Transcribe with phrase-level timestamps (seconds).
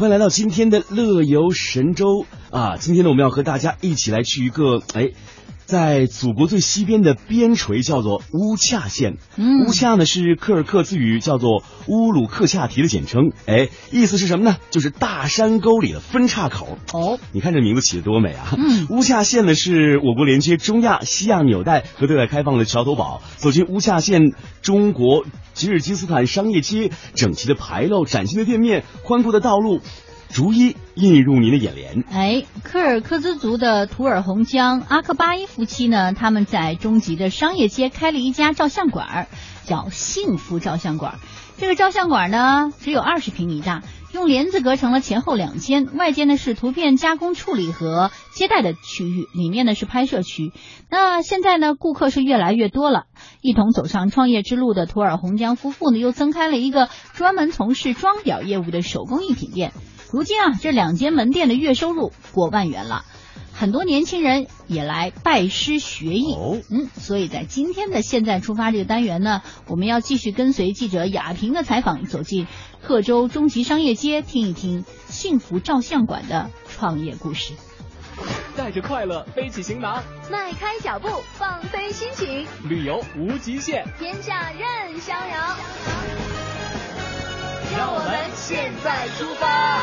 [0.00, 2.78] 欢迎来到今天的乐游神州啊！
[2.78, 5.10] 今天呢，我们要和大家一起来去一个哎。
[5.70, 14.56] 在祖国最西边的边陲叫做乌恰县，嗯乌恰呢是柯尔克孜语叫做乌鲁克恰提的简称，哎，意思是什么呢？
[14.70, 16.76] 就是大山沟里的分岔口。
[16.92, 18.52] 哦，你看这名字起的多美啊！
[18.58, 23.22] 嗯乌恰县呢是我国连接中亚、西亚纽带和对外开放的桥头堡。
[23.36, 24.32] 走进乌恰县，
[24.62, 25.24] 中国
[25.54, 29.80] 吉尔吉斯斯坦商业街，整齐的牌楼、崭新的店面、宽阔的道路，
[30.32, 32.04] 逐一映入您的眼帘。
[32.10, 39.28] 哎，科尔克孜族的图尔洪江阿克巴伊夫妻呢，他们在中极的商业街开了一家照相馆，
[39.64, 41.18] 叫幸福照相馆。
[41.58, 43.82] 这个照相馆呢，只有二十平米大，
[44.14, 50.52] 用帘子隔成了前后两间，外间呢是图片加工处理和接待的区域，里面呢是拍摄区。
[50.88, 53.04] 那现在呢，顾客是越来越多了。
[53.42, 59.72] 一同走上创业之路的图尔洪江夫妇呢，又增开了一个专门从事装裱业务的手工艺品店。
[60.12, 63.04] 如今啊，这两间门店的月收入过万元了，
[63.52, 66.34] 很多年轻人也来拜师学艺。
[66.34, 72.48] 哦嗯，所以在今天的现在出发这个单元呢，我们要继续跟随记者雅萍的采访，走进
[72.82, 77.54] 贺州中级商业街，听一听幸福照相馆的创业故事。
[78.56, 81.08] 带着快乐背起行囊，迈开脚步，
[81.38, 83.86] 放飞心情，旅游无极限。
[83.98, 86.29] 天下任逍遥。
[87.72, 89.80] 让我们现在出发。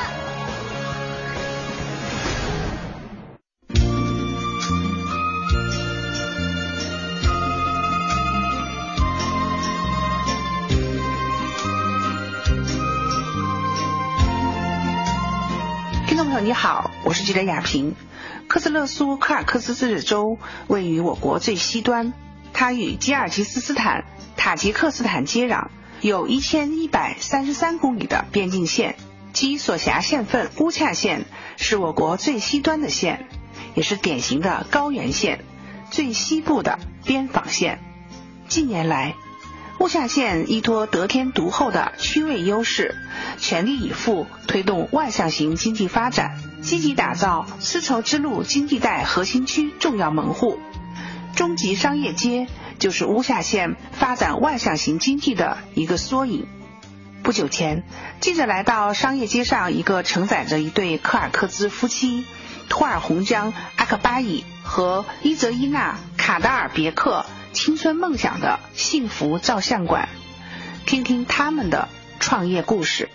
[16.07, 17.95] 听众朋友你好，我是记者雅萍。
[18.49, 22.11] 科斯勒苏科尔克孜自治州位于我国最西端，
[22.53, 24.03] 它与吉尔吉斯斯坦、
[24.35, 25.67] 塔吉克斯坦接壤，
[26.01, 28.95] 有一千一百三十三公里的边境线。
[29.33, 31.25] 其所辖县份乌恰县
[31.57, 33.27] 是我国最西端的县，
[33.75, 35.43] 也是典型的高原县，
[35.91, 37.79] 最西部的边防县。
[38.47, 39.13] 近年来，
[39.79, 42.95] 乌恰县依托得天独厚的区位优势，
[43.37, 46.31] 全力以赴推动外向型经济发展，
[46.63, 50.57] 积极打造丝绸之路经济带核心区重要门户。
[51.35, 52.47] 中极商业街
[52.79, 56.47] 就是乌夏县发展外向型经济的一个缩影。
[57.23, 57.83] 不久前，
[58.21, 62.25] 记者来到商业街上一个承载着一对科尔克孜夫妻
[62.69, 70.09] 托尔洪江阿克巴伊和伊泽伊娜卡达尔别克青春梦想的幸福照相馆，
[70.85, 71.89] 听听他们的
[72.19, 73.09] 创业故事。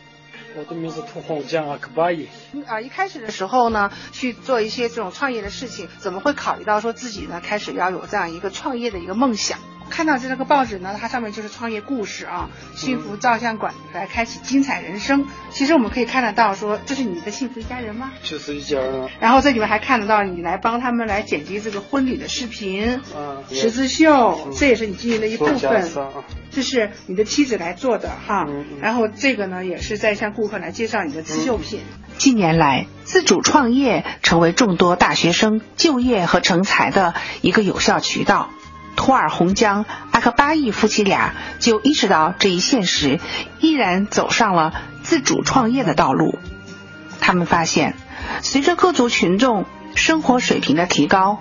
[0.56, 2.28] 我的名字土黄江阿克巴伊。
[2.66, 9.58] 啊，一开始的时候呢，去做一些这种创业的事情，怎么会考虑到说自己呢开始要有这样一个创业的一个梦想？
[9.92, 15.26] 看到这个报纸呢，它上面就是创业故事啊，幸福照相馆来开启精彩人生。
[15.50, 18.10] 其实我们可以看得到说，这是你的幸福一家人吗？
[18.22, 19.10] 就是一家人。
[19.20, 25.90] 然后这里面还看得到你来帮他们来剪辑这个婚礼的视频，嗯，十字绣，这也是你经营的一部分。
[26.50, 31.80] 这是你的妻子来做的哈，嗯嗯然后这个呢也是在向顾客来介绍你的刺绣品。
[32.16, 38.48] 近年来，自主创业成为众多大学生就业和成才的一个有效渠道。
[38.96, 43.20] 图尔洪江阿克巴伊夫妻俩就意识到这一现实，
[43.60, 44.72] 毅然走上了
[45.02, 46.38] 自主创业的道路。
[47.20, 47.94] 他们发现，
[48.42, 49.64] 随着各族群众
[49.94, 51.40] 生活水平的提高，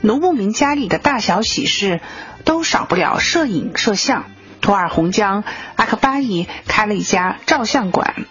[0.00, 2.00] 农牧民家里的大小喜事
[2.44, 4.24] 都少不了摄影摄像。
[4.60, 5.44] 图尔洪江
[5.76, 8.24] 阿克巴伊开了一家照相馆，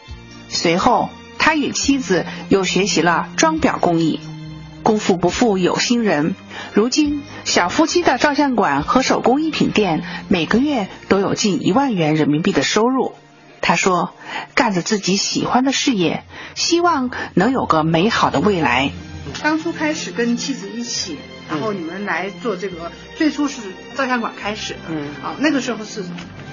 [0.49, 4.19] 随后他与妻子又学习了装裱工艺。
[4.83, 6.35] 功夫不负有心人，
[6.73, 13.15] 如今小夫妻的照相馆和手工艺品店每个月都有近一万元人民币的收入。
[13.61, 14.13] 他说
[14.55, 18.91] ：“干着自己喜欢的事业，希望能有个美好的未来。”
[19.41, 21.17] 当初开始跟妻子一起，
[21.49, 23.61] 然后你们来做这个，最初是
[23.95, 26.03] 照相馆开始的，嗯啊，那个时候是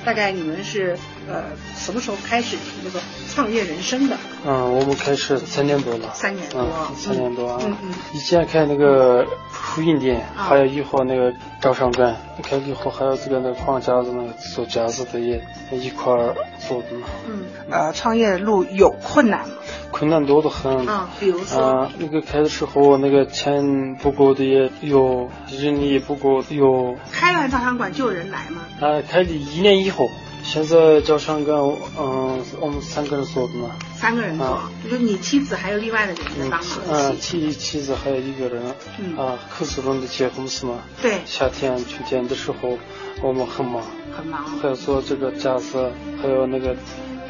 [0.04, 0.96] 大概你们是
[1.28, 1.44] 呃
[1.76, 4.16] 什么时候开始那个创业人生的？
[4.46, 6.10] 嗯，我们开始三年多了。
[6.14, 7.60] 三年多嗯，三年多啊。
[7.62, 17.06] 嗯嗯以前开那个复印店，啊还有以后那个招商馆，开了以后还有这个那个框架子那个做架子的也一块儿做的嘛。
[17.28, 19.54] 嗯，呃，创业路有困难吗？
[19.90, 20.86] 困难多得很。
[20.86, 26.96] 啊，比如说，啊，那个开的时候那个钱不够的也有，人力也不够的有。
[27.12, 28.62] 开完照相馆就有人来吗？
[28.80, 30.08] 啊，开了一年以后，
[30.52, 31.56] 现在照相馆，
[31.96, 33.70] 嗯，我们三个人做的嘛。
[33.94, 37.16] 三个人做啊，就是你妻子还有另外的人在嗯帮忙嗯。
[37.20, 38.60] 妻妻子还有一个人。
[38.98, 40.80] 嗯啊，可是我们的结婚是嘛？
[41.00, 42.76] 对，夏天、秋天的时候，
[43.22, 43.80] 我们很忙，
[44.16, 44.44] 很忙。
[44.60, 46.74] 还要做这个架子，还有那个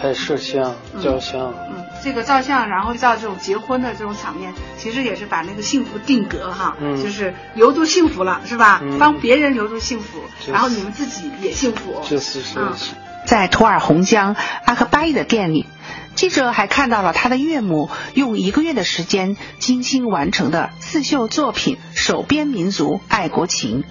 [0.00, 1.52] 拍摄像、嗯照相。
[1.70, 8.80] 嗯，这个照相，然后照这种结婚的这种场面，其实也是把那个幸福定格哈，嗯就是留住幸福了，是吧？
[8.82, 12.00] 嗯帮别人留住幸福，就是然后你们自己也幸福。
[12.08, 12.94] 就是是嗯是。
[13.24, 15.66] 在图尔洪江阿克巴伊的店里，
[16.14, 23.82] 记者还看到了他的岳母用一个月的时间精心完成的刺绣作品《手编民族爱国情》。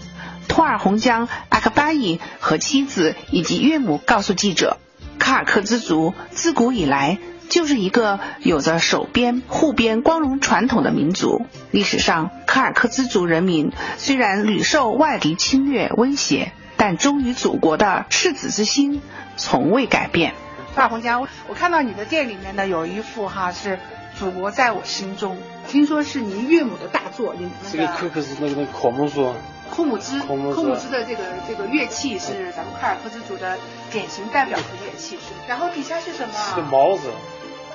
[0.48, 4.78] 图尔洪江阿克巴伊和妻子以及岳母告诉记者，
[5.20, 11.46] 卡尔克孜族自古以来就是一个有着手编、护编光荣传统的民族。
[11.72, 19.02] 历史上，卡尔克孜族人民虽然屡受外敌侵略威胁，但忠于祖国的赤子之心
[19.36, 20.34] 从未改变。
[20.76, 23.78] 大红江，我看到你的店里面呢有一幅哈是
[24.18, 25.38] “祖国在我心中”，
[25.68, 29.34] 听说是您岳母的大作，您这个可可是那个那个孔木树，
[29.70, 33.58] 库姆兹，库姆兹库姆兹的这个这个乐器是咱们卡尔克孜族的
[33.92, 35.34] 典型代表的乐器，是。
[35.50, 36.34] 然后底下是什么？
[36.34, 37.10] 是个帽子，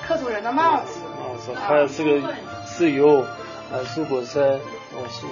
[0.07, 0.99] 克族人的帽子。
[1.19, 2.33] 帽子，还有这个
[2.65, 3.23] 自由，
[3.71, 4.59] 呃，如果在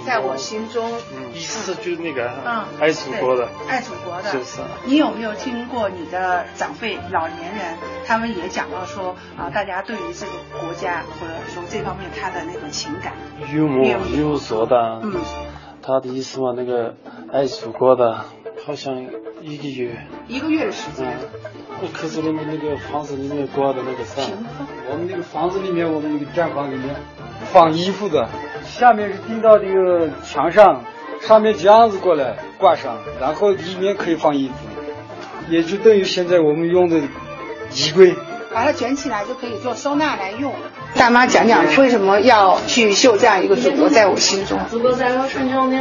[0.06, 4.60] 在我心中，嗯，意思就是那个，嗯，爱祖国的，爱祖国的，就是。
[4.84, 7.76] 你有没有听过你的长辈、老年人，
[8.06, 13.12] 他们也讲到说啊，大家对于这个国家或者说这方面他的那种情感，
[13.52, 15.14] 岳母岳母岳母说的，嗯，
[15.82, 16.94] 他的意思嘛，那个
[17.32, 18.24] 爱祖国的，
[18.66, 19.06] 好像
[19.40, 19.96] 一个月，
[20.28, 21.04] 一个月的时嗯。
[21.04, 21.18] 间，，
[21.82, 24.22] 那可是人们那个房子里面挂的那个啥，
[24.90, 26.94] 我们那个房子里面，我们那个站房里面
[27.52, 28.28] 放衣服的，
[28.76, 30.82] 下面是钉到这个墙上，
[31.20, 34.54] 上面这样子过来挂上，然后里面可以放衣服，
[35.48, 38.14] 也就等于现在我们用的衣柜。
[38.52, 40.52] 把它卷起来就可以做收纳来用。
[40.96, 44.58] 大妈讲讲为什么要去秀这样一个祖国在我心中？
[44.70, 45.72] 祖国在我心中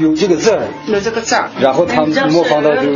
[0.00, 2.92] 有这个字然后他们模仿到就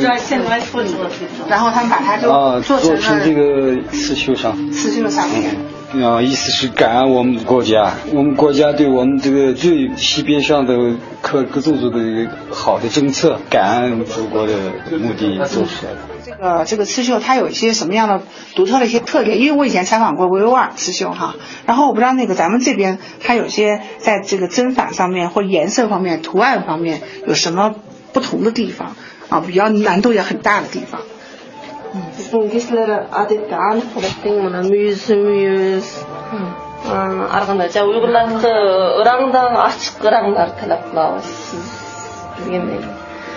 [1.48, 4.70] 然后他们把它就啊做成做成这个刺绣上。
[4.70, 5.56] 刺绣上面。
[6.04, 14.54] 啊，意思是感恩我们的国家，我们国家对我们这个最西边上的各各种族的一个好的政策，感恩祖国的
[15.00, 15.98] 目的做出来的。
[16.24, 18.22] 这个这个刺绣它有一些什么样的
[18.54, 19.40] 独特的一些特点？
[19.40, 21.34] 因为我以前采访过维吾尔刺绣哈，
[21.66, 27.74] 然后我不知道那个咱们这边它有些在这个针法上面或颜色方面、图案方面有什么
[28.12, 28.94] 不同的地方
[29.30, 31.00] 啊比较难度也很大的地方。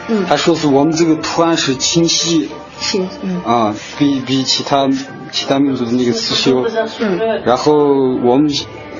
[0.10, 0.26] 嗯。
[0.28, 2.52] 他说是我们这个图案是清晰。
[2.84, 3.08] 清
[3.46, 4.90] 啊比比其他
[5.32, 6.66] 其他民族的那个刺绣
[7.46, 7.74] 然后
[8.24, 8.50] 我们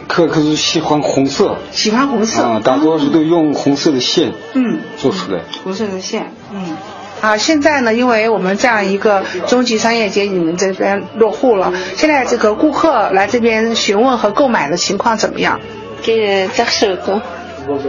[0.08, 5.40] 客可是喜欢红色，喜欢红色，啊，大多数都用红色的线，嗯，做出来。
[5.64, 6.78] 红色的线，嗯，
[7.22, 15.60] 啊，现在呢，因为我们这样一个中级商业街，你们这边落户了，现在这个顾客来这边询问和购买的情况怎么样？
[16.04, 16.68] 给，暂，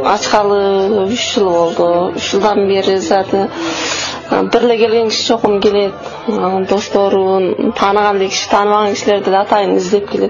[0.05, 0.89] 啊，了
[1.75, 2.13] 多，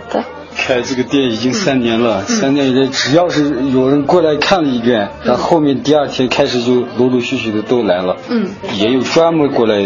[0.09, 0.25] 个，
[0.57, 9.83] 开这个店已经三年了，三年以来，只要是有人过来看了一遍，然后后面第二天开始就陆陆续续的都来了，嗯，也有专门过来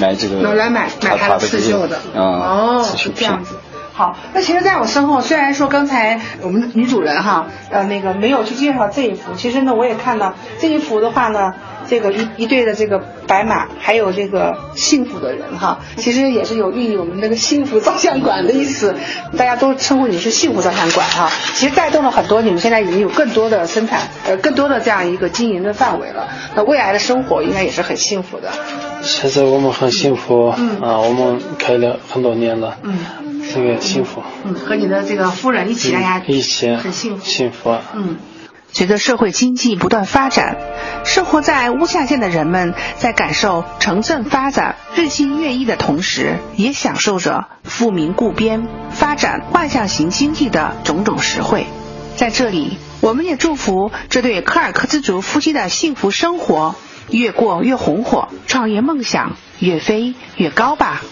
[0.00, 3.42] 买这个，来买买他的刺绣的啊，哦，这样。
[3.44, 3.56] 子。
[3.92, 11.54] 好，那其实在我身后，虽然说刚才我们女主人哈，呃，那个没有去介绍这一幅，其实呢，我也看到这一幅的话呢，
[11.88, 18.94] 这个一一对的这个白马，还有这个幸福的人哈，其实也是有寓意我们那个幸福照相馆的意思，
[19.36, 28.50] 大家都称呼你是幸福照相馆哈，其实带动了很多，你们现在已经有更多的生产，呃，更多的这样一个经营的范围了，那未来的生活应该也是很幸福的。
[29.02, 32.98] 现在我们很幸福、嗯啊，我们开了很多年了，嗯
[33.54, 37.24] 这个幸福，嗯，和你的这个夫人一起，大家一起很幸福。
[37.24, 37.82] 幸福啊。
[37.94, 38.16] 嗯，
[38.72, 40.56] 随着社会经济不断发展，
[41.04, 51.66] 生活在乌夏县的人们在感受城镇发展日新月异的同时，也享受着富民固边、发展万象型经济的种种实惠。
[52.16, 56.74] 在这里，我们也祝福这对科尔克孜族夫妻的幸福生活
[57.10, 61.02] 越过越红火，创业梦想越飞越高吧。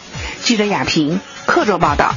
[0.42, 2.14] 记者亚平，客座报道。